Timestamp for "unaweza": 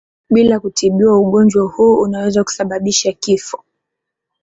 2.01-2.43